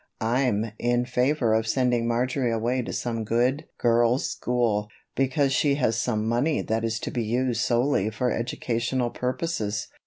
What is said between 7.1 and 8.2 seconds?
be used solely